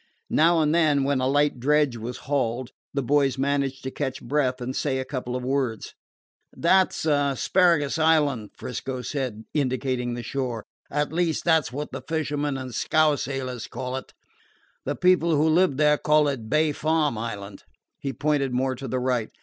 [0.31, 4.59] Now and then, when a light dredge was hauled, the boys managed to catch breath
[4.59, 5.93] and say a couple of words.
[6.51, 10.63] "That 's Asparagus Island," 'Frisco Kid said, indicating the shore.
[10.89, 14.11] "At least, that 's what the fishermen and scow sailors call it.
[14.85, 17.61] The people who live there call it Bay Farm Island."
[17.99, 19.29] He pointed more to the right.